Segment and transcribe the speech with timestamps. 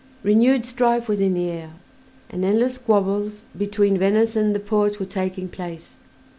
[0.23, 1.73] Renewed strife was in the air,
[2.31, 5.95] and endless squabbles between Venice and the Porte were taking place.